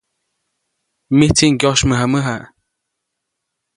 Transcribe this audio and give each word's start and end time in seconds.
Mijtsi 1.17 1.45
ŋyosymäjamäja. 1.53 2.35